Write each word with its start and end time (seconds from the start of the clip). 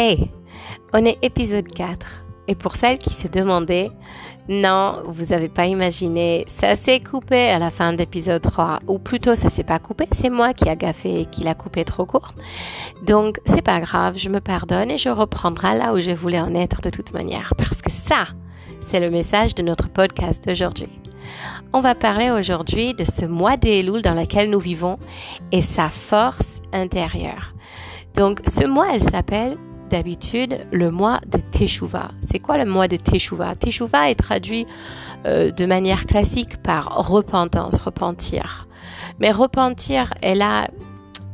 Hey, 0.00 0.30
on 0.92 1.04
est 1.04 1.18
épisode 1.22 1.66
4. 1.66 2.06
Et 2.46 2.54
pour 2.54 2.76
celles 2.76 2.98
qui 2.98 3.12
se 3.12 3.26
demandaient, 3.26 3.90
non, 4.48 5.02
vous 5.06 5.24
n'avez 5.24 5.48
pas 5.48 5.66
imaginé, 5.66 6.44
ça 6.46 6.76
s'est 6.76 7.00
coupé 7.00 7.48
à 7.48 7.58
la 7.58 7.70
fin 7.70 7.92
d'épisode 7.94 8.42
3. 8.42 8.78
Ou 8.86 9.00
plutôt, 9.00 9.34
ça 9.34 9.48
s'est 9.48 9.64
pas 9.64 9.80
coupé, 9.80 10.06
c'est 10.12 10.30
moi 10.30 10.54
qui 10.54 10.68
a 10.68 10.76
gaffé 10.76 11.22
et 11.22 11.26
qui 11.26 11.42
l'a 11.42 11.56
coupé 11.56 11.84
trop 11.84 12.06
court. 12.06 12.32
Donc, 13.04 13.40
c'est 13.44 13.60
pas 13.60 13.80
grave, 13.80 14.16
je 14.16 14.28
me 14.28 14.38
pardonne 14.38 14.92
et 14.92 14.98
je 14.98 15.08
reprendrai 15.08 15.76
là 15.76 15.92
où 15.92 15.98
je 15.98 16.12
voulais 16.12 16.40
en 16.40 16.54
être 16.54 16.80
de 16.80 16.90
toute 16.90 17.12
manière. 17.12 17.54
Parce 17.58 17.82
que 17.82 17.90
ça, 17.90 18.26
c'est 18.80 19.00
le 19.00 19.10
message 19.10 19.56
de 19.56 19.64
notre 19.64 19.88
podcast 19.88 20.46
d'aujourd'hui. 20.46 20.90
On 21.72 21.80
va 21.80 21.96
parler 21.96 22.30
aujourd'hui 22.30 22.94
de 22.94 23.02
ce 23.02 23.24
mois 23.24 23.56
d'Elul 23.56 24.02
dans 24.02 24.14
lequel 24.14 24.48
nous 24.48 24.60
vivons 24.60 24.96
et 25.50 25.60
sa 25.60 25.88
force 25.88 26.62
intérieure. 26.72 27.52
Donc, 28.14 28.42
ce 28.48 28.64
mois, 28.64 28.86
elle 28.94 29.02
s'appelle 29.02 29.58
d'habitude 29.88 30.60
le 30.70 30.90
mois 30.90 31.20
de 31.26 31.38
Teshuvah. 31.38 32.10
C'est 32.20 32.38
quoi 32.38 32.58
le 32.58 32.64
mois 32.64 32.88
de 32.88 32.96
Teshuvah? 32.96 33.56
Teshuvah 33.56 34.10
est 34.10 34.14
traduit 34.14 34.66
euh, 35.26 35.50
de 35.50 35.66
manière 35.66 36.06
classique 36.06 36.62
par 36.62 37.08
repentance, 37.08 37.78
repentir. 37.78 38.68
Mais 39.18 39.30
repentir, 39.30 40.14
elle 40.22 40.42
a 40.42 40.68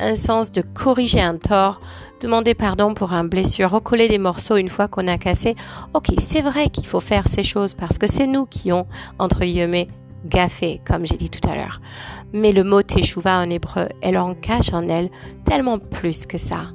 un 0.00 0.14
sens 0.14 0.50
de 0.52 0.62
corriger 0.62 1.20
un 1.20 1.36
tort, 1.36 1.80
demander 2.20 2.54
pardon 2.54 2.94
pour 2.94 3.12
un 3.12 3.24
blessure, 3.24 3.70
recoller 3.70 4.08
les 4.08 4.18
morceaux 4.18 4.56
une 4.56 4.68
fois 4.68 4.88
qu'on 4.88 5.06
a 5.08 5.18
cassé. 5.18 5.55
Ok, 5.92 6.06
c'est 6.18 6.41
vrai 6.41 6.70
qu'il 6.70 6.86
faut 6.86 7.00
faire 7.00 7.28
ces 7.28 7.42
choses 7.42 7.74
parce 7.74 7.98
que 7.98 8.06
c'est 8.06 8.27
nous 8.27 8.46
qui 8.46 8.72
ont, 8.72 8.86
entre 9.18 9.41
guillemets, 9.41 9.88
gaffé, 10.24 10.80
comme 10.86 11.06
j'ai 11.06 11.16
dit 11.16 11.30
tout 11.30 11.46
à 11.48 11.55
l'heure. 11.55 11.80
Mais 12.32 12.52
le 12.52 12.64
mot 12.64 12.82
Teshuvah 12.82 13.41
en 13.41 13.50
hébreu, 13.50 13.88
elle 14.00 14.18
en 14.18 14.34
cache 14.34 14.72
en 14.72 14.88
elle 14.88 15.10
tellement 15.44 15.78
plus 15.78 16.27
que 16.27 16.38
ça. 16.38 16.69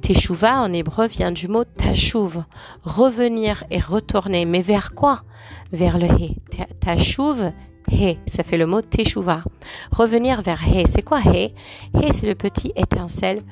Teshuva 0.00 0.60
en 0.60 0.72
hébreu 0.72 1.06
vient 1.06 1.32
du 1.32 1.48
mot 1.48 1.64
tashuv, 1.64 2.42
revenir 2.82 3.64
et 3.70 3.80
retourner. 3.80 4.44
Mais 4.44 4.62
vers 4.62 4.92
quoi? 4.92 5.22
Vers 5.72 5.98
le 5.98 6.06
he. 6.06 6.36
Tashuv, 6.80 7.52
he, 7.90 8.16
ça 8.26 8.42
fait 8.42 8.58
le 8.58 8.66
mot 8.66 8.82
teshuva. 8.82 9.44
Revenir 9.92 10.42
vers 10.42 10.62
he. 10.62 10.86
C'est 10.86 11.02
quoi 11.02 11.20
he? 11.20 11.52
He, 11.94 12.12
c'est 12.12 12.26
le 12.26 12.34
petit 12.34 12.72
étincelle 12.76 13.42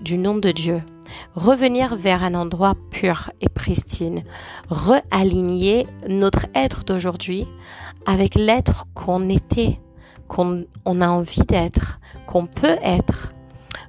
du 0.00 0.18
nom 0.18 0.36
de 0.36 0.50
Dieu. 0.50 0.82
Revenir 1.34 1.96
vers 1.96 2.22
un 2.22 2.34
endroit 2.34 2.74
pur 2.90 3.30
et 3.40 3.48
pristine. 3.48 4.22
Realigner 4.70 5.86
notre 6.08 6.46
être 6.54 6.84
d'aujourd'hui 6.84 7.46
avec 8.06 8.34
l'être 8.34 8.86
qu'on 8.94 9.28
était, 9.28 9.80
qu'on 10.28 10.64
a 10.86 11.08
envie 11.08 11.44
d'être, 11.46 12.00
qu'on 12.26 12.46
peut 12.46 12.78
être 12.82 13.32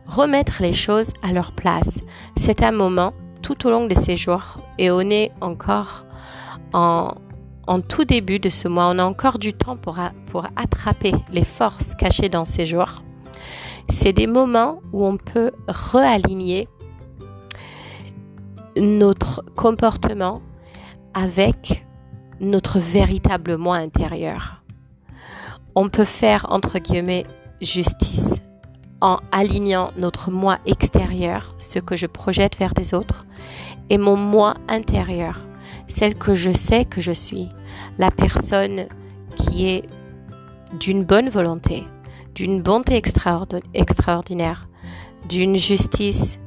remettre 0.06 0.62
les 0.62 0.74
choses 0.74 1.12
à 1.22 1.34
leur 1.34 1.52
place. 1.52 2.02
C'est 2.36 2.64
un 2.64 2.72
moment 2.72 3.14
tout 3.42 3.68
au 3.68 3.72
long 3.72 3.88
de 3.88 3.94
ces 3.94 4.16
jours 4.16 4.60
et 4.78 4.92
on 4.92 5.02
est 5.02 5.32
encore 5.42 6.06
en, 6.74 7.14
tout 7.88 8.06
début 8.06 8.40
de 8.40 8.50
ce 8.50 8.68
mois. 8.68 8.88
On 8.88 9.00
a 9.00 9.04
encore 9.04 9.40
du 9.40 9.54
temps 9.54 9.78
pour, 9.78 9.98
pour 10.28 10.46
attraper 10.56 11.14
les 11.32 11.46
forces 11.46 11.96
cachées 11.96 12.30
dans 12.30 12.46
ces 12.46 12.66
jours. 12.66 13.04
C'est 13.90 14.14
des 14.14 14.28
moments 14.28 14.82
où 14.92 15.06
on 15.06 15.18
peut 15.18 15.52
réaligner 15.68 16.68
notre 18.78 19.44
comportement 19.56 20.42
avec 21.14 21.86
notre 22.40 22.80
véritable 22.80 23.58
moi 23.58 23.78
intérieur. 23.78 24.64
On 25.76 25.90
peut 25.90 26.06
faire, 26.06 26.48
entre 26.50 26.80
guillemets, 26.80 27.24
justice 27.62 28.42
en 29.04 29.20
alignant 29.34 29.92
notre 29.98 30.32
moi 30.32 30.60
extérieur, 30.66 31.56
ce 31.60 31.78
que 31.78 31.98
je 31.98 32.08
projette 32.08 32.58
vers 32.58 32.74
des 32.74 32.94
autres, 32.94 33.26
et 33.90 33.98
mon 33.98 34.16
moi 34.16 34.56
intérieur, 34.70 35.42
celle 35.88 36.16
que 36.16 36.36
je 36.36 36.52
sais 36.52 36.86
que 36.86 37.02
je 37.02 37.12
suis, 37.12 37.50
la 37.98 38.12
personne 38.12 38.88
qui 39.36 39.68
est 39.68 39.84
d'une 40.80 41.04
bonne 41.04 41.30
volonté, 41.30 41.84
d'une 42.34 42.62
bonté 42.62 42.96
extraordinaire, 42.96 44.70
d'une 45.28 45.58
justice, 45.58 46.40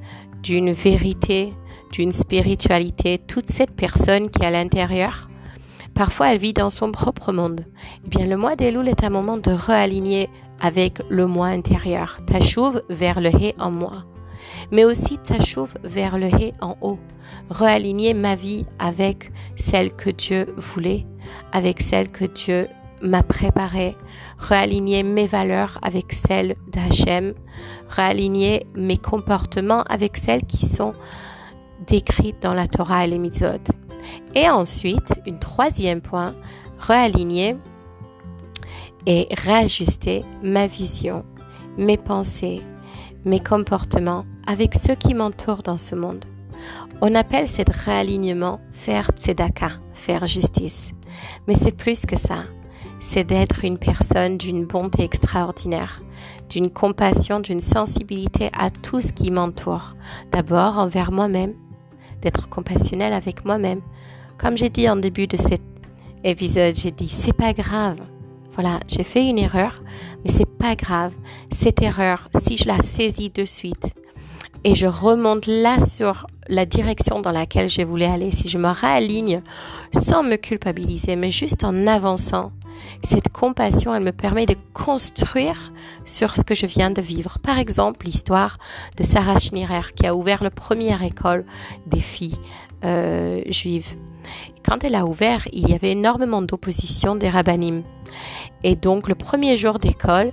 d'une 0.43 0.73
vérité, 0.73 1.53
d'une 1.93 2.13
spiritualité, 2.13 3.19
toute 3.19 3.51
cette 3.51 3.77
personne 3.77 4.31
qui 4.31 4.43
est 4.43 4.47
à 4.47 4.51
l'intérieur, 4.51 5.29
parfois 5.93 6.33
elle 6.33 6.39
vit 6.39 6.55
dans 6.55 6.71
son 6.71 6.91
propre 6.91 7.33
monde. 7.33 7.67
Eh 8.07 8.09
bien, 8.09 8.25
le 8.27 8.39
mois 8.39 8.57
des 8.57 8.71
loups 8.71 8.83
est 8.89 9.05
un 9.05 9.11
moment 9.11 9.37
de 9.37 9.51
réaligner 9.51 10.31
avec 10.61 11.01
le 11.09 11.27
moi 11.27 11.47
intérieur. 11.49 12.19
Tachouv 12.27 12.83
vers 12.89 13.21
le 13.21 13.31
hé 13.31 13.55
en 13.59 13.71
moi. 13.71 14.05
Mais 14.71 14.85
aussi 14.85 15.19
tachouv 15.19 15.75
vers 15.83 16.19
le 16.19 16.27
hé 16.27 16.53
en 16.61 16.77
haut. 16.81 16.99
Réaligner 17.51 18.15
ma 18.15 18.35
vie 18.35 18.67
avec 18.79 19.33
celle 19.57 19.93
que 19.93 20.11
Dieu 20.11 20.47
voulait, 20.57 21.07
avec 21.53 21.81
celle 21.81 22.11
que 22.11 22.25
Dieu 22.25 22.69
m'a 23.03 23.23
préparée. 23.23 23.97
Réaligner 24.39 25.03
mes 25.03 25.27
valeurs 25.27 25.79
avec 25.83 26.13
celles 26.13 26.57
d'Hachem. 26.69 27.35
Réaligner 27.89 28.67
mes 28.75 28.97
comportements 28.97 29.83
avec 29.85 30.17
celles 30.17 30.45
qui 30.45 30.67
sont 30.67 30.95
décrites 31.87 32.43
dans 32.43 32.55
la 32.55 32.67
Torah 32.67 33.05
et 33.05 33.11
les 33.11 33.19
mitzvot. 33.19 33.73
Et 34.35 34.49
ensuite, 34.49 35.21
une 35.27 35.39
troisième 35.39 36.01
point, 36.01 36.35
réaligner 36.79 37.57
et 39.07 39.29
réajuster 39.31 40.25
ma 40.43 40.67
vision, 40.67 41.25
mes 41.79 41.97
pensées, 41.97 42.63
mes 43.25 43.41
comportements 43.41 44.25
avec 44.47 44.75
ceux 44.75 44.95
qui 44.95 45.15
m'entourent 45.15 45.63
dans 45.63 45.79
ce 45.79 45.95
monde. 45.95 46.25
On 47.01 47.15
appelle 47.15 47.49
cet 47.49 47.69
réalignement 47.69 48.61
faire 48.73 49.11
tzedaka, 49.15 49.73
faire 49.93 50.27
justice. 50.27 50.93
Mais 51.47 51.55
c'est 51.55 51.77
plus 51.77 52.07
que 52.07 52.19
ça. 52.19 52.45
C'est 53.01 53.25
d'être 53.25 53.65
une 53.65 53.79
personne 53.79 54.39
d'une 54.39 54.65
bonté 54.65 55.05
extraordinaire, 55.05 56.01
d'une 56.49 56.71
compassion, 56.71 57.41
d'une 57.41 57.61
sensibilité 57.61 58.51
à 58.59 58.71
tout 58.71 59.01
ce 59.01 59.13
qui 59.13 59.31
m'entoure. 59.31 59.95
D'abord 60.33 60.79
envers 60.79 61.13
moi-même, 61.13 61.55
d'être 62.23 62.49
compassionnel 62.49 63.13
avec 63.13 63.45
moi-même. 63.45 63.83
Comme 64.39 64.57
j'ai 64.57 64.71
dit 64.71 64.89
en 64.89 64.97
début 64.97 65.27
de 65.27 65.37
cet 65.37 65.63
épisode, 66.25 66.75
j'ai 66.75 66.91
dit 66.91 67.09
c'est 67.09 67.37
pas 67.37 67.53
grave. 67.53 68.01
Voilà, 68.57 68.81
j'ai 68.89 69.05
fait 69.05 69.29
une 69.29 69.39
erreur, 69.39 69.83
mais 70.25 70.31
c'est 70.31 70.49
pas 70.49 70.75
grave. 70.75 71.13
Cette 71.51 71.83
erreur, 71.83 72.29
si 72.41 72.57
je 72.57 72.67
la 72.67 72.79
saisis 72.79 73.29
de 73.29 73.45
suite 73.45 73.95
et 74.65 74.75
je 74.75 74.87
remonte 74.87 75.47
là 75.47 75.79
sur 75.79 76.27
la 76.49 76.65
direction 76.65 77.21
dans 77.21 77.33
laquelle 77.33 77.69
je 77.69 77.83
voulais 77.83 78.07
aller, 78.07 78.31
si 78.31 78.49
je 78.49 78.57
me 78.57 78.71
réaligne 78.71 79.43
sans 79.93 80.23
me 80.23 80.37
culpabiliser, 80.37 81.17
mais 81.17 81.31
juste 81.31 81.65
en 81.65 81.87
avançant, 81.87 82.51
cette 83.05 83.29
compassion, 83.29 83.95
elle 83.95 84.03
me 84.03 84.13
permet 84.13 84.47
de 84.47 84.57
construire 84.73 85.71
sur 86.07 86.35
ce 86.35 86.43
que 86.43 86.55
je 86.55 86.65
viens 86.65 86.91
de 86.91 87.03
vivre. 87.03 87.39
Par 87.39 87.59
exemple, 87.59 88.07
l'histoire 88.07 88.59
de 88.97 89.03
Sarah 89.03 89.39
Schneerer 89.39 89.93
qui 89.95 90.07
a 90.07 90.17
ouvert 90.17 90.43
la 90.43 90.51
première 90.51 91.03
école 91.03 91.45
des 91.87 92.01
filles 92.01 92.39
euh, 92.85 93.43
juives. 93.51 93.97
Quand 94.65 94.83
elle 94.83 94.95
a 94.95 95.05
ouvert, 95.05 95.47
il 95.53 95.69
y 95.69 95.75
avait 95.75 95.93
énormément 95.93 96.43
d'opposition 96.43 97.17
des 97.17 97.29
rabbinim. 97.29 97.83
Et 98.65 98.77
donc 98.77 99.09
le 99.09 99.15
premier 99.15 99.57
jour 99.57 99.79
d'école, 99.79 100.33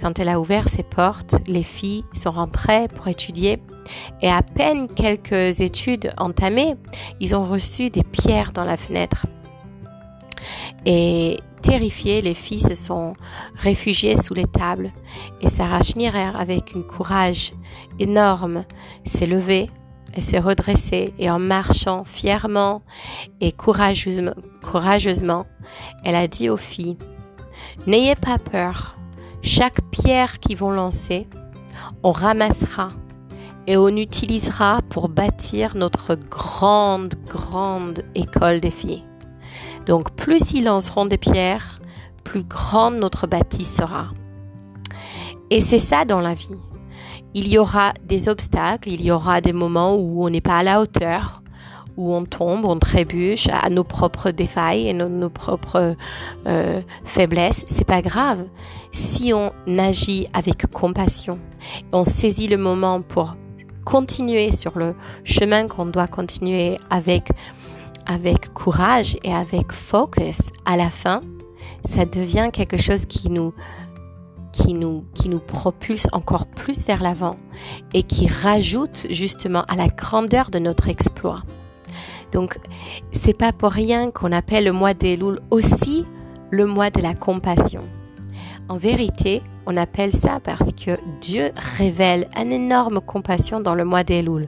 quand 0.00 0.18
elle 0.18 0.28
a 0.28 0.40
ouvert 0.40 0.68
ses 0.68 0.82
portes, 0.82 1.36
les 1.46 1.62
filles 1.62 2.04
sont 2.12 2.32
rentrées 2.32 2.88
pour 2.88 3.08
étudier. 3.08 3.58
Et 4.20 4.28
à 4.28 4.42
peine 4.42 4.88
quelques 4.88 5.60
études 5.60 6.12
entamées, 6.18 6.74
ils 7.20 7.34
ont 7.34 7.44
reçu 7.44 7.90
des 7.90 8.02
pierres 8.02 8.52
dans 8.52 8.64
la 8.64 8.76
fenêtre. 8.76 9.26
Et 10.84 11.38
terrifiées, 11.62 12.20
les 12.20 12.34
filles 12.34 12.60
se 12.60 12.74
sont 12.74 13.14
réfugiées 13.56 14.16
sous 14.16 14.34
les 14.34 14.46
tables. 14.46 14.90
Et 15.40 15.48
Sarah 15.48 15.82
Schnierer, 15.82 16.32
avec 16.34 16.74
un 16.74 16.82
courage 16.82 17.52
énorme, 17.98 18.64
s'est 19.04 19.26
levée, 19.26 19.70
elle 20.12 20.22
s'est 20.22 20.40
redressée. 20.40 21.14
Et 21.18 21.30
en 21.30 21.38
marchant 21.38 22.04
fièrement 22.04 22.82
et 23.40 23.52
courageusement, 23.52 24.34
courageusement, 24.62 25.46
elle 26.04 26.16
a 26.16 26.26
dit 26.26 26.50
aux 26.50 26.56
filles, 26.56 26.96
N'ayez 27.86 28.14
pas 28.14 28.38
peur. 28.38 28.96
Chaque 29.42 29.80
pierre 29.90 30.38
qu'ils 30.38 30.56
vont 30.56 30.70
lancer, 30.70 31.26
on 32.02 32.12
ramassera 32.12 32.90
et 33.66 33.76
on 33.76 33.88
utilisera 33.88 34.80
pour 34.88 35.08
bâtir 35.08 35.76
notre 35.76 36.14
grande, 36.14 37.14
grande 37.26 38.04
école 38.14 38.60
des 38.60 38.70
filles. 38.70 39.04
Donc 39.86 40.14
plus 40.14 40.52
ils 40.52 40.64
lanceront 40.64 41.06
des 41.06 41.18
pierres, 41.18 41.80
plus 42.24 42.44
grande 42.44 42.96
notre 42.96 43.26
bâtisse 43.26 43.74
sera. 43.74 44.08
Et 45.50 45.60
c'est 45.60 45.78
ça 45.78 46.04
dans 46.04 46.20
la 46.20 46.34
vie. 46.34 46.56
Il 47.34 47.48
y 47.48 47.58
aura 47.58 47.92
des 48.04 48.28
obstacles, 48.28 48.90
il 48.90 49.02
y 49.02 49.10
aura 49.10 49.40
des 49.40 49.52
moments 49.52 49.96
où 49.96 50.24
on 50.24 50.30
n'est 50.30 50.40
pas 50.40 50.58
à 50.58 50.62
la 50.62 50.80
hauteur, 50.80 51.41
où 51.96 52.14
on 52.14 52.24
tombe, 52.24 52.64
on 52.64 52.78
trébuche 52.78 53.48
à 53.48 53.68
nos 53.70 53.84
propres 53.84 54.30
défailles 54.30 54.88
et 54.88 54.92
nos, 54.92 55.30
propres 55.30 55.96
euh, 56.46 56.80
faiblesses, 57.04 57.64
c'est 57.66 57.86
pas 57.86 58.02
grave. 58.02 58.44
Si 58.92 59.32
on 59.34 59.52
agit 59.78 60.26
avec 60.32 60.66
compassion, 60.66 61.38
on 61.92 62.04
saisit 62.04 62.48
le 62.48 62.56
moment 62.56 63.02
pour 63.02 63.36
continuer 63.84 64.52
sur 64.52 64.78
le 64.78 64.94
chemin 65.24 65.66
qu'on 65.66 65.86
doit 65.86 66.06
continuer 66.06 66.78
avec, 66.90 67.28
avec 68.06 68.52
courage 68.52 69.16
et 69.24 69.34
avec 69.34 69.72
focus 69.72 70.50
à 70.64 70.76
la 70.76 70.90
fin, 70.90 71.20
ça 71.84 72.04
devient 72.04 72.50
quelque 72.52 72.76
chose 72.76 73.06
qui 73.06 73.28
nous, 73.28 73.52
qui 74.52 74.74
nous, 74.74 75.04
qui 75.14 75.28
nous 75.28 75.40
propulse 75.40 76.06
encore 76.12 76.46
plus 76.46 76.86
vers 76.86 77.02
l'avant 77.02 77.36
et 77.92 78.02
qui 78.02 78.28
rajoute 78.28 79.06
justement 79.10 79.64
à 79.68 79.76
la 79.76 79.88
grandeur 79.88 80.50
de 80.50 80.58
notre 80.58 80.88
exploit. 80.88 81.42
Donc, 82.32 82.58
c'est 83.12 83.36
pas 83.36 83.52
pour 83.52 83.70
rien 83.70 84.10
qu'on 84.10 84.32
appelle 84.32 84.64
le 84.64 84.72
mois 84.72 84.94
des 84.94 85.16
louls 85.16 85.38
aussi 85.50 86.04
le 86.50 86.66
mois 86.66 86.90
de 86.90 87.00
la 87.00 87.14
compassion. 87.14 87.82
En 88.68 88.76
vérité, 88.76 89.42
on 89.66 89.76
appelle 89.76 90.12
ça 90.12 90.40
parce 90.42 90.72
que 90.72 90.98
Dieu 91.20 91.50
révèle 91.78 92.28
une 92.36 92.52
énorme 92.52 93.00
compassion 93.00 93.60
dans 93.60 93.74
le 93.74 93.84
mois 93.84 94.04
des 94.04 94.22
louls. 94.22 94.46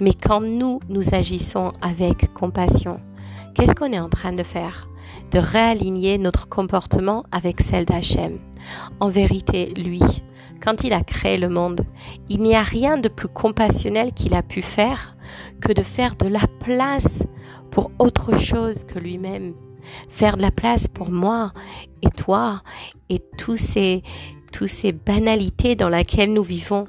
Mais 0.00 0.12
quand 0.12 0.40
nous, 0.40 0.80
nous 0.88 1.14
agissons 1.14 1.72
avec 1.80 2.32
compassion, 2.34 3.00
qu'est-ce 3.54 3.74
qu'on 3.74 3.92
est 3.92 3.98
en 3.98 4.08
train 4.08 4.32
de 4.32 4.42
faire? 4.42 4.88
De 5.32 5.38
réaligner 5.38 6.18
notre 6.18 6.48
comportement 6.48 7.24
avec 7.32 7.60
celle 7.60 7.86
d'Hachem. 7.86 8.38
En 9.00 9.08
vérité, 9.08 9.72
lui, 9.74 10.02
quand 10.62 10.84
il 10.84 10.92
a 10.92 11.02
créé 11.02 11.36
le 11.36 11.48
monde, 11.48 11.82
il 12.28 12.40
n'y 12.40 12.54
a 12.54 12.62
rien 12.62 12.98
de 12.98 13.08
plus 13.08 13.28
compassionnel 13.28 14.12
qu'il 14.12 14.34
a 14.34 14.42
pu 14.42 14.62
faire 14.62 15.16
que 15.60 15.72
de 15.72 15.82
faire 15.82 16.16
de 16.16 16.28
la 16.28 16.46
place 16.60 17.22
pour 17.70 17.90
autre 17.98 18.38
chose 18.38 18.84
que 18.84 18.98
lui-même. 18.98 19.54
Faire 20.08 20.36
de 20.36 20.42
la 20.42 20.50
place 20.50 20.88
pour 20.88 21.10
moi 21.10 21.52
et 22.02 22.10
toi 22.10 22.62
et 23.08 23.20
tous 23.38 23.56
ces, 23.56 24.02
tous 24.52 24.66
ces 24.66 24.92
banalités 24.92 25.76
dans 25.76 25.88
lesquelles 25.88 26.32
nous 26.32 26.42
vivons. 26.42 26.86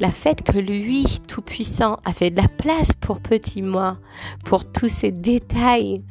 La 0.00 0.10
fait 0.10 0.42
que 0.42 0.58
lui, 0.58 1.04
Tout-Puissant, 1.26 1.98
a 2.04 2.12
fait 2.12 2.30
de 2.30 2.40
la 2.40 2.48
place 2.48 2.92
pour 3.00 3.20
petit 3.20 3.60
moi, 3.60 3.98
pour 4.44 4.70
tous 4.70 4.88
ces 4.88 5.12
détails 5.12 6.02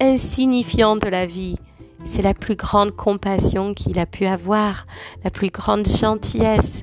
insignifiants 0.00 0.96
de 0.96 1.08
la 1.08 1.26
vie. 1.26 1.56
C'est 2.04 2.22
la 2.22 2.34
plus 2.34 2.56
grande 2.56 2.92
compassion 2.92 3.74
qu'il 3.74 3.98
a 3.98 4.06
pu 4.06 4.26
avoir, 4.26 4.86
la 5.22 5.30
plus 5.30 5.50
grande 5.50 5.86
gentillesse. 5.86 6.82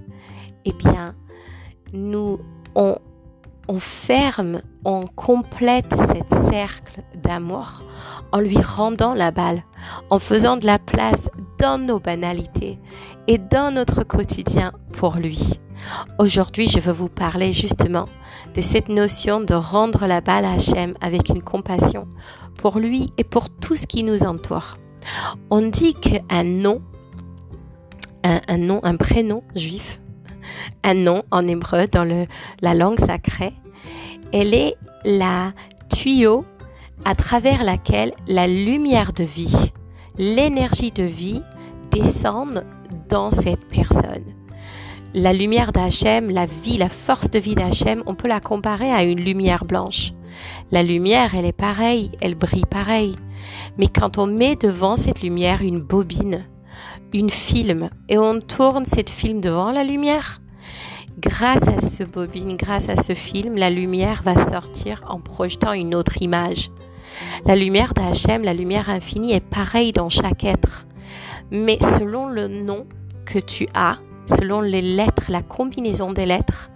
Eh 0.66 0.74
bien, 0.74 1.16
nous, 1.94 2.40
on, 2.76 3.00
ferme, 3.80 4.62
on 4.86 5.08
complète 5.08 5.94
cette 6.10 6.34
cercle 6.50 7.02
d'amour 7.16 7.82
en 8.32 8.40
lui 8.40 8.60
rendant 8.60 9.14
la 9.14 9.32
balle, 9.32 9.64
en 10.10 10.20
faisant 10.20 10.58
de 10.58 10.66
la 10.66 10.80
place 10.80 11.30
dans 11.60 11.78
nos 11.78 12.00
banalités 12.00 12.80
et 13.28 13.38
dans 13.38 13.74
notre 13.74 14.04
quotidien 14.04 14.74
pour 14.94 15.16
lui. 15.16 15.60
Aujourd'hui, 16.20 16.68
je 16.68 16.80
veux 16.80 16.94
vous 16.94 17.10
parler 17.10 17.54
justement 17.54 18.06
de 18.56 18.62
cette 18.62 18.90
notion 18.90 19.42
de 19.42 19.54
rendre 19.54 20.08
la 20.08 20.22
balle 20.22 20.46
à 20.46 20.54
Hachem 20.54 20.94
avec 21.02 21.30
une 21.30 21.42
compassion 21.42 22.08
pour 22.58 22.80
lui 22.80 23.14
et 23.18 23.24
pour 23.24 23.50
tout 23.50 23.76
ce 23.76 23.88
qui 23.88 24.04
nous 24.04 24.24
entoure. 24.24 24.78
On 25.50 25.62
dit 25.70 25.94
qu'un 25.94 26.44
nom, 26.44 26.82
un, 28.24 28.58
nom, 28.58 28.80
un 28.84 28.96
prénom 28.96 29.44
juif, 29.56 30.02
un 30.84 30.94
nom 30.94 31.24
en 31.32 31.48
hébreu 31.48 31.88
dans 31.88 32.28
la 32.62 32.74
langue 32.74 33.00
sacrée, 33.00 33.54
elle 34.34 34.54
est 34.54 34.76
la 35.06 35.54
tuyau 35.90 36.46
à 37.06 37.16
travers 37.16 37.64
laquelle 37.64 38.14
la 38.28 38.48
lumière 38.48 39.14
de 39.14 39.24
vie, 39.24 39.72
l'énergie 40.18 40.92
de 40.92 41.04
vie 41.04 41.42
descendent 41.92 42.66
dans 43.10 43.32
cette 43.32 43.68
personne. 43.68 44.26
La 45.14 45.34
lumière 45.34 45.72
d'Hachem, 45.72 46.30
la 46.30 46.46
vie, 46.46 46.78
la 46.78 46.90
force 46.90 47.30
de 47.30 47.40
vie 47.40 47.56
d'Hachem, 47.56 48.04
on 48.06 48.16
peut 48.16 48.28
la 48.28 48.40
comparer 48.40 48.92
à 48.92 49.04
une 49.04 49.22
lumière 49.22 49.66
blanche. 49.66 50.12
La 50.72 50.84
lumière, 50.84 51.34
elle 51.36 51.46
est 51.46 51.54
pareille, 51.54 52.12
elle 52.22 52.36
brille 52.36 52.66
pareil. 52.70 53.16
Mais 53.78 53.88
quand 53.88 54.18
on 54.18 54.28
met 54.28 54.56
devant 54.56 54.96
cette 54.96 55.22
lumière 55.22 55.62
une 55.62 55.80
bobine, 55.80 56.46
une 57.14 57.30
film, 57.30 57.90
et 58.10 58.18
on 58.18 58.40
tourne 58.40 58.86
cette 58.86 59.10
film 59.10 59.42
devant 59.42 59.72
la 59.72 59.84
lumière, 59.84 60.42
grâce 61.20 61.68
à 61.68 61.82
ce 61.82 62.04
bobine, 62.04 62.58
grâce 62.58 62.90
à 62.90 63.02
ce 63.02 63.14
film, 63.14 63.56
la 63.56 63.70
lumière 63.70 64.22
va 64.24 64.50
sortir 64.50 65.04
en 65.08 65.20
projetant 65.20 65.74
une 65.74 65.96
autre 65.96 66.22
image. 66.22 66.70
La 67.46 67.56
lumière 67.56 67.94
d'Hachem, 67.94 68.44
la 68.44 68.54
lumière 68.54 68.90
infinie, 68.90 69.34
est 69.34 69.40
pareille 69.40 69.94
dans 69.94 70.10
chaque 70.10 70.44
être. 70.44 70.86
Mais 71.50 71.80
selon 71.82 72.28
le 72.28 72.48
nom 72.48 72.86
que 73.26 73.40
tu 73.40 73.68
as, 73.74 73.98
selon 74.28 74.62
les 74.62 74.82
lettres, 74.82 75.30
la 75.30 75.42
combinaison 75.42 76.12
des 76.12 76.26
lettres, 76.26 76.70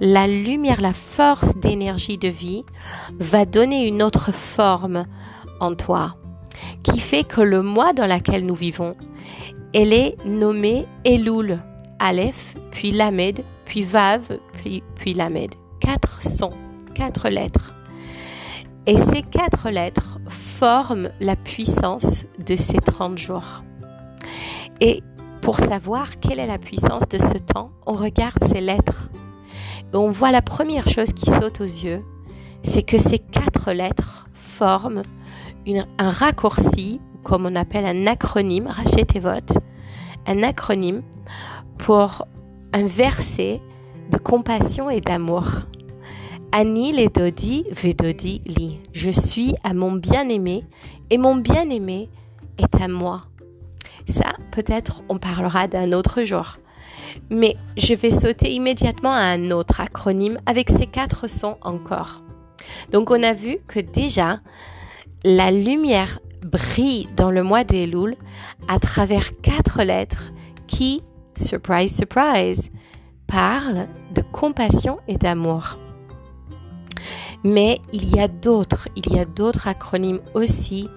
la 0.00 0.26
lumière, 0.26 0.80
la 0.80 0.92
force 0.92 1.56
d'énergie 1.56 2.18
de 2.18 2.28
vie 2.28 2.64
va 3.18 3.44
donner 3.44 3.86
une 3.86 4.02
autre 4.02 4.32
forme 4.32 5.06
en 5.62 5.74
toi, 5.76 6.16
qui 6.82 6.98
fait 6.98 7.24
que 7.24 7.40
le 7.40 7.62
mois 7.62 7.92
dans 7.92 8.06
lequel 8.06 8.44
nous 8.44 8.54
vivons, 8.54 8.94
elle 9.72 9.92
est 9.92 10.16
nommée 10.26 10.86
Elul, 11.04 11.60
Aleph, 11.98 12.56
puis 12.72 12.90
Lamed, 12.90 13.42
puis 13.64 13.82
Vav, 13.82 14.38
puis, 14.54 14.82
puis 14.96 15.14
Lamed. 15.14 15.54
Quatre 15.80 16.22
sons, 16.22 16.52
quatre 16.94 17.28
lettres. 17.28 17.74
Et 18.86 18.98
ces 18.98 19.22
quatre 19.22 19.70
lettres 19.70 20.18
forment 20.28 21.10
la 21.20 21.36
puissance 21.36 22.24
de 22.44 22.56
ces 22.56 22.78
30 22.78 23.16
jours. 23.16 23.62
Et 24.80 25.00
pour 25.40 25.58
savoir 25.58 26.18
quelle 26.18 26.40
est 26.40 26.46
la 26.46 26.58
puissance 26.58 27.08
de 27.08 27.18
ce 27.18 27.38
temps, 27.38 27.70
on 27.86 27.94
regarde 27.94 28.42
ces 28.52 28.60
lettres. 28.60 29.10
Et 29.92 29.96
on 29.96 30.10
voit 30.10 30.32
la 30.32 30.42
première 30.42 30.88
chose 30.88 31.12
qui 31.12 31.26
saute 31.26 31.60
aux 31.60 31.64
yeux, 31.64 32.02
c'est 32.64 32.82
que 32.82 32.98
ces 32.98 33.18
quatre 33.18 33.72
lettres 33.72 34.26
forment 34.34 35.02
un 35.66 36.10
raccourci, 36.10 37.00
comme 37.22 37.46
on 37.46 37.54
appelle 37.54 37.86
un 37.86 38.06
acronyme, 38.06 38.68
vote, 39.20 39.58
un 40.26 40.42
acronyme 40.42 41.02
pour 41.78 42.26
un 42.72 42.86
verset 42.86 43.60
de 44.10 44.18
compassion 44.18 44.90
et 44.90 45.00
d'amour. 45.00 45.44
Ani 46.52 46.92
le 46.92 47.08
dodi 47.08 47.64
vedodi 47.70 48.42
li. 48.44 48.80
Je 48.92 49.10
suis 49.10 49.54
à 49.64 49.72
mon 49.72 49.92
bien-aimé 49.92 50.64
et 51.08 51.16
mon 51.16 51.36
bien-aimé 51.36 52.10
est 52.58 52.80
à 52.80 52.88
moi. 52.88 53.22
Ça, 54.06 54.34
peut-être, 54.50 55.02
on 55.08 55.18
parlera 55.18 55.68
d'un 55.68 55.92
autre 55.92 56.24
jour. 56.24 56.56
Mais 57.30 57.56
je 57.76 57.94
vais 57.94 58.10
sauter 58.10 58.52
immédiatement 58.52 59.12
à 59.12 59.22
un 59.22 59.50
autre 59.50 59.80
acronyme 59.80 60.38
avec 60.44 60.68
ces 60.68 60.86
quatre 60.86 61.28
sons 61.28 61.56
encore. 61.62 62.22
Donc, 62.90 63.10
on 63.10 63.22
a 63.22 63.32
vu 63.32 63.58
que 63.66 63.80
déjà, 63.80 64.40
la 65.24 65.50
lumière 65.50 66.18
brille 66.44 67.08
dans 67.16 67.30
le 67.30 67.42
mois 67.42 67.64
des 67.64 67.86
Louls 67.86 68.16
à 68.68 68.78
travers 68.78 69.40
quatre 69.40 69.82
lettres 69.82 70.32
qui, 70.66 71.02
surprise, 71.34 71.96
surprise, 71.96 72.70
parlent 73.26 73.86
de 74.14 74.22
compassion 74.22 74.98
et 75.08 75.16
d'amour. 75.16 75.78
Mais 77.44 77.80
il 77.92 78.14
y 78.14 78.20
a 78.20 78.28
d'autres, 78.28 78.88
il 78.94 79.12
y 79.12 79.18
a 79.18 79.24
d'autres 79.24 79.68
acronymes 79.68 80.20
aussi 80.34 80.88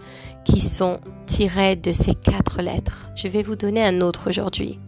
qui 0.43 0.61
sont 0.61 0.99
tirés 1.25 1.75
de 1.75 1.91
ces 1.91 2.13
quatre 2.13 2.61
lettres. 2.61 3.09
Je 3.15 3.27
vais 3.27 3.41
vous 3.41 3.55
donner 3.55 3.83
un 3.83 4.01
autre 4.01 4.29
aujourd'hui. 4.29 4.79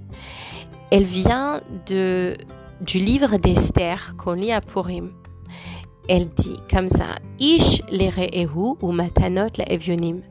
Elle 0.91 1.03
vient 1.03 1.62
de, 1.88 2.38
du 2.82 3.00
livre 3.00 3.38
d'Esther 3.38 4.15
qu'on 4.17 4.34
lit 4.34 4.51
à 4.51 4.62
Purim. 4.62 5.12
Elle 6.10 6.28
dit 6.28 6.60
comme 6.72 6.90
ça 6.90 7.16
Ish 7.40 7.82
l'erehu 7.90 8.76
ou 8.82 8.92
matanot 8.92 9.50
la 9.58 9.72
evionim. 9.72 10.22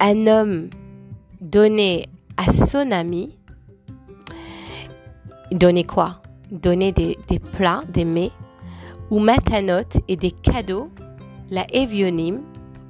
Un 0.00 0.26
homme 0.26 0.70
donné 1.40 2.08
à 2.36 2.52
son 2.52 2.90
ami, 2.90 3.38
donner 5.50 5.84
quoi? 5.84 6.20
Donner 6.50 6.92
des, 6.92 7.16
des 7.28 7.38
plats, 7.38 7.82
des 7.88 8.04
mets 8.04 8.32
ou 9.10 9.18
matanot 9.18 9.98
et 10.08 10.16
des 10.16 10.30
cadeaux, 10.30 10.88
la 11.50 11.66
evionim, 11.72 12.40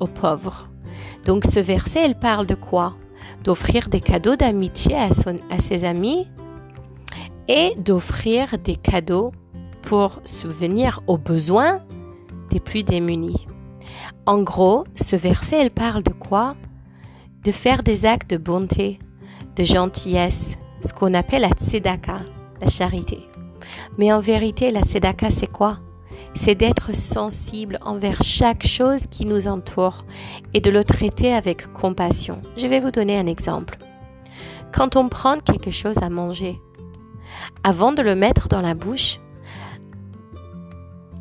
aux 0.00 0.06
pauvres. 0.06 0.68
Donc 1.25 1.44
ce 1.44 1.61
verset, 1.61 2.00
elle 2.04 2.18
parle 2.18 2.46
de 2.46 2.54
quoi? 2.54 2.94
D'offrir 3.44 3.88
des 3.88 4.00
cadeaux 4.00 4.37
d'amitié 4.37 4.96
à, 4.96 5.08
à 5.50 5.58
ses 5.61 5.84
amis 5.84 6.26
et 7.49 7.75
d'offrir 7.76 8.58
des 8.58 8.76
cadeaux 8.76 9.32
pour 9.84 10.20
subvenir 10.24 11.00
aux 11.06 11.18
besoins 11.18 11.82
des 12.50 12.60
plus 12.60 12.82
démunis. 12.82 13.46
En 14.26 14.42
gros, 14.42 14.84
ce 14.94 15.16
verset, 15.16 15.60
elle 15.60 15.70
parle 15.70 16.02
de 16.02 16.12
quoi? 16.12 16.56
De 17.42 17.52
faire 17.52 17.82
des 17.82 18.06
actes 18.06 18.30
de 18.30 18.38
bonté, 18.38 18.98
de 19.56 19.64
gentillesse, 19.64 20.56
ce 20.82 20.92
qu'on 20.92 21.14
appelle 21.14 21.42
la 21.42 21.50
tzedaka, 21.50 22.20
la 22.60 22.68
charité. 22.68 23.28
Mais 23.98 24.12
en 24.12 24.20
vérité, 24.20 24.70
la 24.70 24.82
tzedaka, 24.82 25.30
c'est 25.30 25.52
quoi? 25.52 25.78
C'est 26.34 26.54
d'être 26.54 26.94
sensible 26.94 27.78
envers 27.82 28.22
chaque 28.22 28.66
chose 28.66 29.06
qui 29.06 29.26
nous 29.26 29.46
entoure 29.46 30.04
et 30.54 30.60
de 30.60 30.70
le 30.70 30.84
traiter 30.84 31.32
avec 31.32 31.72
compassion. 31.72 32.40
Je 32.56 32.66
vais 32.66 32.80
vous 32.80 32.90
donner 32.90 33.18
un 33.18 33.26
exemple. 33.26 33.78
Quand 34.72 34.96
on 34.96 35.08
prend 35.08 35.38
quelque 35.38 35.70
chose 35.70 35.98
à 35.98 36.08
manger, 36.08 36.60
avant 37.62 37.92
de 37.92 38.02
le 38.02 38.14
mettre 38.14 38.48
dans 38.48 38.62
la 38.62 38.74
bouche, 38.74 39.18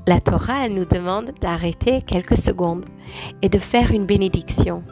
la 0.06 0.20
Torah, 0.20 0.68
nous 0.68 0.86
demande 0.86 1.32
d'arrêter 1.40 2.02
quelques 2.02 2.38
secondes 2.38 2.86
et 3.42 3.50
de 3.50 3.60
faire 3.60 3.92
une 3.92 4.06
bénédiction. 4.06 4.84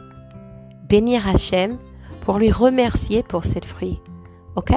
Bénir 0.88 1.28
Hachem 1.28 1.78
pour 2.22 2.38
lui 2.38 2.50
remercier 2.50 3.22
pour 3.22 3.44
cette 3.44 3.64
fruit. 3.64 4.00
Ok? 4.56 4.72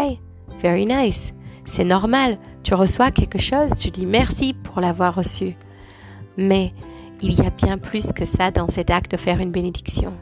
Very 0.60 0.86
nice. 0.86 1.34
C'est 1.66 1.84
normal. 1.84 2.38
Tu 2.64 2.74
reçois 2.74 3.12
quelque 3.12 3.40
chose, 3.40 3.76
tu 3.80 3.92
dis 3.92 4.06
merci 4.06 4.54
pour 4.54 4.82
l'avoir 4.82 5.16
reçu. 5.16 5.56
Mais 6.38 6.74
il 7.22 7.34
y 7.34 7.46
a 7.46 7.50
bien 7.50 7.78
plus 7.78 8.08
que 8.14 8.26
ça 8.26 8.52
dans 8.52 8.68
cet 8.68 8.90
acte 8.90 9.12
de 9.12 9.18
faire 9.18 9.40
une 9.40 9.52
bénédiction. 9.52 10.14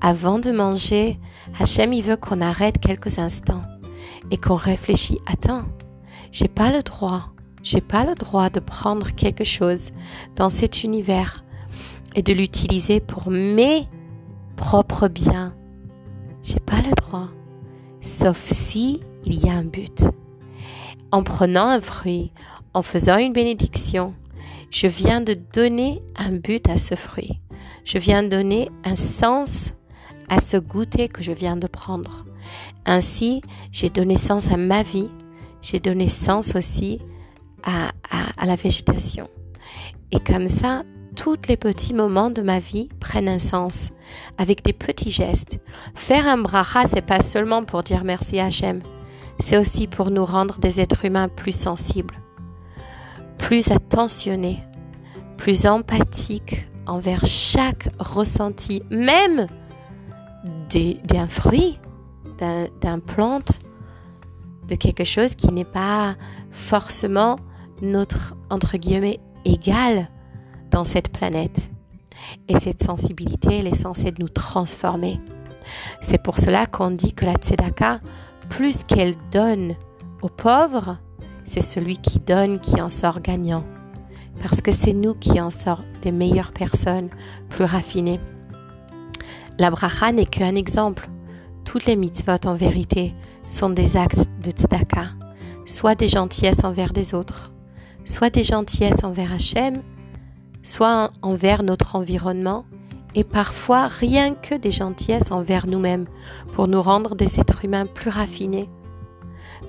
Avant 0.00 0.38
de 0.38 0.50
manger, 0.50 1.18
Hachem, 1.58 1.92
il 1.92 2.02
veut 2.02 2.16
qu'on 2.16 2.40
arrête 2.40 2.78
quelques 2.78 3.18
instants 3.18 3.62
et 4.30 4.36
qu'on 4.36 4.56
réfléchisse. 4.56 5.18
Attends, 5.26 5.64
j'ai 6.32 6.48
pas 6.48 6.70
le 6.70 6.82
droit 6.82 7.30
j'ai 7.70 7.82
pas 7.82 8.06
le 8.06 8.14
droit 8.14 8.48
de 8.48 8.60
prendre 8.60 9.14
quelque 9.14 9.44
chose 9.44 9.90
dans 10.36 10.48
cet 10.48 10.84
univers 10.84 11.44
et 12.14 12.22
de 12.22 12.32
l'utiliser 12.32 12.98
pour 12.98 13.30
mes 13.30 13.86
propres 14.56 15.06
biens. 15.08 15.54
J'ai 16.42 16.60
pas 16.60 16.80
le 16.80 16.94
droit. 16.94 17.28
Sauf 18.00 18.42
si 18.46 19.00
il 19.26 19.44
y 19.44 19.50
a 19.50 19.52
un 19.52 19.64
but. 19.64 20.04
En 21.12 21.22
prenant 21.22 21.68
un 21.68 21.82
fruit, 21.82 22.32
en 22.72 22.80
faisant 22.80 23.18
une 23.18 23.34
bénédiction, 23.34 24.14
je 24.70 24.86
viens 24.86 25.20
de 25.20 25.34
donner 25.34 26.00
un 26.16 26.32
but 26.32 26.66
à 26.70 26.78
ce 26.78 26.94
fruit. 26.94 27.38
Je 27.84 27.98
viens 27.98 28.22
de 28.22 28.28
donner 28.28 28.70
un 28.82 28.96
sens 28.96 29.74
à 30.30 30.40
ce 30.40 30.56
goûter 30.56 31.08
que 31.08 31.22
je 31.22 31.32
viens 31.32 31.58
de 31.58 31.66
prendre. 31.66 32.24
Ainsi, 32.86 33.42
j'ai 33.72 33.90
donné 33.90 34.16
sens 34.16 34.50
à 34.50 34.56
ma 34.56 34.82
vie. 34.82 35.10
J'ai 35.60 35.80
donné 35.80 36.08
sens 36.08 36.56
aussi 36.56 37.00
à, 37.64 37.92
la 38.44 38.56
végétation. 38.56 39.28
Et 40.12 40.20
comme 40.20 40.48
ça, 40.48 40.84
tous 41.16 41.36
les 41.48 41.56
petits 41.56 41.92
moments 41.92 42.30
de 42.30 42.42
ma 42.42 42.60
vie 42.60 42.88
prennent 43.00 43.28
un 43.28 43.38
sens 43.38 43.90
avec 44.38 44.64
des 44.64 44.72
petits 44.72 45.10
gestes. 45.10 45.60
Faire 45.94 46.26
un 46.26 46.38
bracha, 46.38 46.86
c'est 46.86 47.04
pas 47.04 47.20
seulement 47.20 47.64
pour 47.64 47.82
dire 47.82 48.04
merci 48.04 48.38
à 48.38 48.46
Hachem, 48.46 48.80
c'est 49.40 49.58
aussi 49.58 49.86
pour 49.86 50.10
nous 50.10 50.24
rendre 50.24 50.58
des 50.58 50.80
êtres 50.80 51.04
humains 51.04 51.28
plus 51.28 51.56
sensibles, 51.56 52.14
plus 53.36 53.70
attentionnés, 53.70 54.58
plus 55.36 55.66
empathiques 55.66 56.68
envers 56.86 57.24
chaque 57.24 57.88
ressenti, 57.98 58.82
même 58.90 59.46
d'un 60.70 61.28
fruit, 61.28 61.78
d'un 62.38 62.98
plante, 63.00 63.60
de 64.68 64.74
quelque 64.74 65.04
chose 65.04 65.34
qui 65.34 65.52
n'est 65.52 65.64
pas 65.64 66.16
forcément 66.50 67.38
notre, 67.82 68.34
entre 68.50 68.76
guillemets, 68.76 69.20
égal 69.44 70.08
dans 70.70 70.84
cette 70.84 71.10
planète. 71.10 71.70
Et 72.48 72.58
cette 72.58 72.82
sensibilité, 72.82 73.58
elle 73.58 73.68
est 73.68 73.74
censée 73.74 74.12
nous 74.18 74.28
transformer. 74.28 75.20
C'est 76.00 76.22
pour 76.22 76.38
cela 76.38 76.66
qu'on 76.66 76.90
dit 76.90 77.12
que 77.12 77.26
la 77.26 77.34
tzedaka, 77.34 78.00
plus 78.48 78.84
qu'elle 78.84 79.14
donne 79.30 79.74
aux 80.22 80.28
pauvres, 80.28 80.98
c'est 81.44 81.62
celui 81.62 81.96
qui 81.96 82.20
donne 82.20 82.58
qui 82.58 82.80
en 82.80 82.88
sort 82.88 83.20
gagnant. 83.20 83.64
Parce 84.42 84.60
que 84.60 84.72
c'est 84.72 84.92
nous 84.92 85.14
qui 85.14 85.40
en 85.40 85.50
sort 85.50 85.82
des 86.02 86.12
meilleures 86.12 86.52
personnes, 86.52 87.08
plus 87.48 87.64
raffinées. 87.64 88.20
La 89.58 89.70
bracha 89.70 90.12
n'est 90.12 90.26
qu'un 90.26 90.54
exemple. 90.54 91.08
Toutes 91.64 91.86
les 91.86 91.96
mitzvot 91.96 92.46
en 92.46 92.54
vérité 92.54 93.14
sont 93.46 93.70
des 93.70 93.96
actes 93.96 94.28
de 94.42 94.50
tzedaka, 94.50 95.06
soit 95.64 95.94
des 95.94 96.08
gentillesses 96.08 96.64
envers 96.64 96.92
des 96.92 97.14
autres, 97.14 97.52
soit 98.08 98.30
des 98.30 98.42
gentillesses 98.42 99.04
envers 99.04 99.32
Hachem, 99.32 99.82
soit 100.62 101.12
envers 101.20 101.62
notre 101.62 101.94
environnement, 101.94 102.64
et 103.14 103.22
parfois 103.22 103.86
rien 103.86 104.34
que 104.34 104.54
des 104.54 104.70
gentillesses 104.70 105.30
envers 105.30 105.66
nous-mêmes, 105.66 106.06
pour 106.54 106.68
nous 106.68 106.80
rendre 106.80 107.14
des 107.14 107.38
êtres 107.38 107.64
humains 107.64 107.86
plus 107.86 108.10
raffinés, 108.10 108.68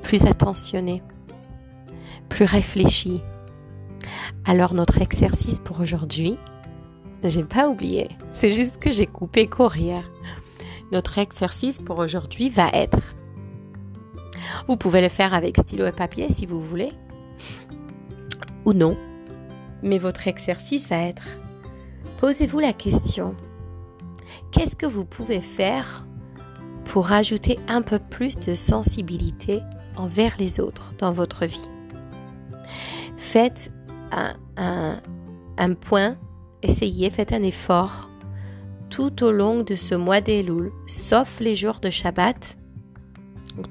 plus 0.03 0.25
attentionnés, 0.25 1.03
plus 2.29 2.45
réfléchis. 2.45 3.21
Alors 4.45 4.73
notre 4.73 5.01
exercice 5.01 5.59
pour 5.59 5.81
aujourd'hui, 5.81 6.37
j'ai 7.23 7.43
pas 7.43 7.67
oublié, 7.67 8.07
c'est 8.31 8.53
juste 8.53 8.77
que 8.77 8.89
j'ai 8.89 9.05
coupé 9.05 9.47
courir. 9.47 10.09
Notre 10.93 11.17
exercice 11.19 11.79
pour 11.79 11.99
aujourd'hui 11.99 12.49
va 12.49 12.69
être, 12.69 13.15
vous 14.67 14.77
pouvez 14.77 15.01
le 15.01 15.09
faire 15.09 15.33
avec 15.33 15.57
stylo 15.57 15.85
et 15.85 15.91
papier 15.91 16.29
si 16.29 16.45
vous 16.45 16.61
voulez, 16.61 16.93
ou 18.65 18.73
non. 18.73 18.97
Mais 19.83 19.97
votre 19.97 20.27
exercice 20.27 20.89
va 20.89 20.97
être, 20.97 21.23
posez-vous 22.17 22.59
la 22.59 22.73
question, 22.73 23.35
qu'est-ce 24.51 24.75
que 24.75 24.85
vous 24.85 25.05
pouvez 25.05 25.41
faire 25.41 26.05
pour 26.85 27.11
ajouter 27.11 27.59
un 27.67 27.81
peu 27.81 27.99
plus 27.99 28.37
de 28.37 28.55
sensibilité 28.55 29.61
envers 29.95 30.35
les 30.37 30.59
autres 30.59 30.93
dans 30.97 31.11
votre 31.11 31.45
vie? 31.45 31.69
Faites 33.17 33.71
un, 34.11 35.73
point, 35.75 36.17
essayez, 36.63 37.09
faites 37.09 37.31
un 37.31 37.43
effort 37.43 38.09
tout 38.89 39.23
au 39.23 39.31
long 39.31 39.61
de 39.61 39.75
ce 39.75 39.93
mois 39.93 40.19
d'Elul, 40.19 40.71
sauf 40.87 41.39
les 41.39 41.55
jours 41.55 41.79
de 41.79 41.89
Shabbat, 41.89 42.57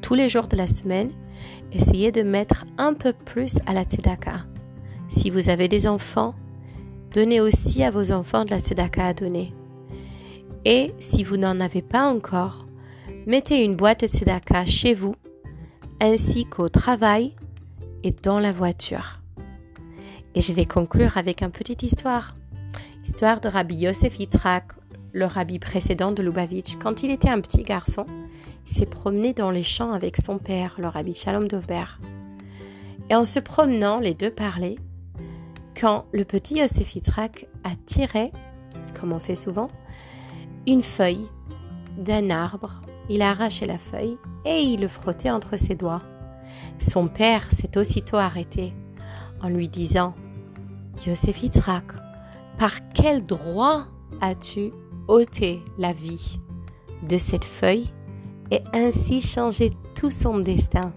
tous 0.01 0.15
les 0.15 0.29
jours 0.29 0.47
de 0.47 0.57
la 0.57 0.69
semaine, 0.69 1.11
essayez 1.73 2.13
de 2.13 2.23
mettre 2.23 2.67
un 2.79 2.95
peu 2.95 3.13
plus 3.13 3.57
à 3.67 3.73
la 3.73 3.83
tzedaka. 3.83 4.45
Si 5.09 5.31
vous 5.31 5.49
avez 5.49 5.69
des 5.69 5.87
enfants, 5.87 6.35
donnez 7.15 7.41
aussi 7.41 7.83
à 7.83 7.91
vos 7.91 8.13
enfants 8.13 8.45
de 8.45 8.51
la 8.51 8.61
tzedaka 8.61 9.07
à 9.07 9.15
donner. 9.15 9.55
Et 10.65 10.93
si 10.99 11.25
vous 11.25 11.39
n'en 11.39 11.61
avez 11.61 11.83
pas 11.83 12.05
encore, 12.05 12.67
mettez 13.27 13.65
une 13.65 13.75
boîte 13.75 14.03
de 14.03 14.07
tzedaka 14.07 14.67
chez 14.67 14.93
vous, 14.93 15.15
ainsi 16.01 16.45
qu'au 16.45 16.69
travail 16.69 17.35
et 18.05 18.13
dans 18.13 18.39
la 18.39 18.53
voiture. 18.53 19.21
Et 20.35 20.43
je 20.43 20.53
vais 20.53 20.67
conclure 20.67 21.17
avec 21.17 21.43
une 21.43 21.51
petite 21.51 21.83
histoire. 21.83 22.37
Histoire 23.05 23.41
de 23.41 23.49
Rabbi 23.49 23.77
Yosef 23.77 24.21
Yitzhak, 24.21 24.73
le 25.13 25.25
rabbi 25.25 25.59
précédent 25.59 26.13
de 26.13 26.23
Lubavitch. 26.23 26.77
Quand 26.77 27.03
il 27.03 27.11
était 27.11 27.31
un 27.31 27.41
petit 27.41 27.63
garçon, 27.63 28.05
il 28.67 28.73
s'est 28.73 28.87
promené 28.87 29.33
dans 29.33 29.51
les 29.51 29.63
champs 29.63 29.93
avec 29.93 30.19
son 30.19 30.39
père, 30.39 30.77
le 30.79 30.89
rabbi 30.89 31.15
Shalom 31.15 31.49
Dovber. 31.49 31.99
Et 33.09 33.15
en 33.15 33.25
se 33.25 33.41
promenant, 33.41 34.01
les 34.01 34.13
deux 34.13 34.31
parlaient, 34.31 34.77
quand 35.79 36.07
le 36.13 36.25
petit 36.25 36.55
Yitzhak 36.55 37.47
a 37.65 37.71
tiré, 37.87 38.33
comme 38.99 39.13
on 39.13 39.19
fait 39.19 39.37
souvent, 39.37 39.69
une 40.67 40.83
feuille 40.83 41.29
d'un 41.97 42.31
arbre, 42.31 42.83
il 43.09 43.23
a 43.23 43.31
arraché 43.31 43.65
la 43.65 43.79
feuille 43.79 44.19
et 44.45 44.61
il 44.61 44.81
le 44.81 44.89
frottait 44.89 45.31
entre 45.31 45.57
ses 45.57 45.75
doigts. 45.75 46.03
Son 46.79 47.09
père 47.09 47.51
s'est 47.53 47.79
aussitôt 47.79 48.17
arrêté 48.17 48.75
en 49.41 49.49
lui 49.49 49.69
disant 49.69 50.15
Yosef 51.07 51.43
Yitzhak, 51.43 51.93
par 52.59 52.73
quel 52.93 53.23
droit 53.23 53.85
as-tu 54.21 54.73
ôté 55.07 55.63
la 55.79 55.93
vie 55.93 56.41
de 57.09 57.19
cette 57.19 57.45
feuille 57.45 57.93
et 58.51 58.63
ainsi 58.73 59.21
changer 59.21 59.71
tout 59.95 60.11
son 60.11 60.41
destin? 60.41 60.93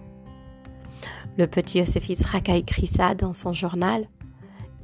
Le 1.38 1.46
petit 1.46 1.78
Yosef 1.78 2.08
Yitzhak 2.08 2.48
a 2.48 2.56
écrit 2.56 2.88
ça 2.88 3.14
dans 3.14 3.32
son 3.32 3.52
journal 3.52 4.08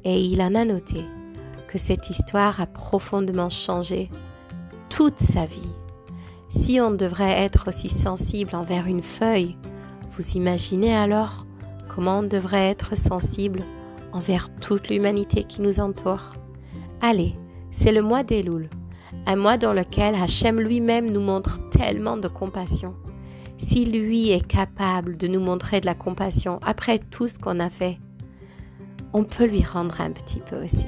et 0.03 0.19
il 0.21 0.41
en 0.41 0.55
a 0.55 0.65
noté 0.65 1.03
que 1.67 1.77
cette 1.77 2.09
histoire 2.09 2.61
a 2.61 2.65
profondément 2.65 3.49
changé 3.49 4.09
toute 4.89 5.19
sa 5.19 5.45
vie. 5.45 5.69
Si 6.49 6.79
on 6.81 6.91
devrait 6.91 7.43
être 7.43 7.67
aussi 7.67 7.89
sensible 7.89 8.55
envers 8.55 8.87
une 8.87 9.03
feuille, 9.03 9.55
vous 10.17 10.31
imaginez 10.31 10.95
alors 10.95 11.45
comment 11.87 12.19
on 12.19 12.23
devrait 12.23 12.69
être 12.69 12.97
sensible 12.97 13.63
envers 14.11 14.49
toute 14.59 14.89
l'humanité 14.89 15.43
qui 15.43 15.61
nous 15.61 15.79
entoure 15.79 16.33
Allez, 17.01 17.35
c'est 17.71 17.91
le 17.91 18.01
mois 18.01 18.23
des 18.23 18.41
louls 18.41 18.69
un 19.25 19.35
mois 19.35 19.57
dans 19.57 19.73
lequel 19.73 20.15
Hachem 20.15 20.59
lui-même 20.59 21.09
nous 21.09 21.21
montre 21.21 21.59
tellement 21.69 22.17
de 22.17 22.27
compassion. 22.27 22.95
Si 23.57 23.85
lui 23.85 24.31
est 24.31 24.45
capable 24.45 25.17
de 25.17 25.27
nous 25.27 25.39
montrer 25.39 25.81
de 25.81 25.85
la 25.85 25.95
compassion 25.95 26.59
après 26.63 26.99
tout 26.99 27.27
ce 27.27 27.37
qu'on 27.37 27.59
a 27.59 27.69
fait, 27.69 27.99
on 29.13 29.23
peut 29.23 29.45
lui 29.45 29.63
rendre 29.63 30.01
un 30.01 30.11
petit 30.11 30.39
peu 30.39 30.63
aussi. 30.63 30.87